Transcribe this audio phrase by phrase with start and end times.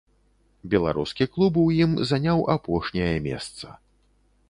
[0.73, 3.67] Беларускі клуб у ім заняў апошняе месца.